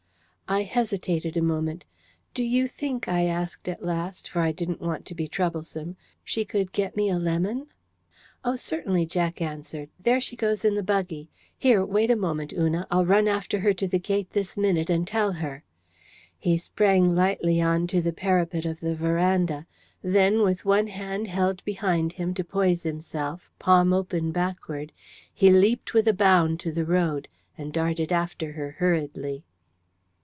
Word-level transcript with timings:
I 0.51 0.63
hesitated 0.63 1.37
a 1.37 1.41
moment. 1.41 1.85
"Do 2.33 2.43
you 2.43 2.67
think," 2.67 3.07
I 3.07 3.23
asked 3.25 3.69
at 3.69 3.85
last, 3.85 4.27
for 4.27 4.41
I 4.41 4.51
didn't 4.51 4.81
want 4.81 5.05
to 5.05 5.15
be 5.15 5.29
troublesome, 5.29 5.95
"she 6.25 6.43
could 6.43 6.73
get 6.73 6.97
me 6.97 7.07
a 7.09 7.17
lemon?" 7.17 7.67
"Oh, 8.43 8.57
certainly," 8.57 9.05
Jack 9.05 9.41
answered; 9.41 9.87
"there 9.97 10.19
she 10.19 10.35
goes 10.35 10.65
in 10.65 10.75
the 10.75 10.83
buggy! 10.83 11.29
Here, 11.57 11.85
wait 11.85 12.11
a 12.11 12.17
moment, 12.17 12.51
Una! 12.51 12.85
I'll 12.91 13.05
run 13.05 13.29
after 13.29 13.61
her 13.61 13.71
to 13.71 13.87
the 13.87 13.97
gate 13.97 14.31
this 14.31 14.57
minute 14.57 14.89
and 14.89 15.07
tell 15.07 15.31
her." 15.31 15.63
He 16.37 16.57
sprang 16.57 17.15
lightly 17.15 17.61
on 17.61 17.87
to 17.87 18.01
the 18.01 18.11
parapet 18.11 18.65
of 18.65 18.81
the 18.81 18.93
verandah. 18.93 19.67
Then, 20.01 20.41
with 20.41 20.65
one 20.65 20.87
hand 20.87 21.27
held 21.29 21.63
behind 21.63 22.11
him 22.11 22.33
to 22.33 22.43
poise 22.43 22.83
himself, 22.83 23.49
palm 23.57 23.93
open 23.93 24.33
backward, 24.33 24.91
he 25.33 25.49
leapt 25.49 25.93
with 25.93 26.09
a 26.09 26.13
bound 26.13 26.59
to 26.59 26.73
the 26.73 26.83
road, 26.85 27.29
and 27.57 27.71
darted 27.71 28.11
after 28.11 28.51
her 28.51 28.71
hurriedly. 28.79 29.45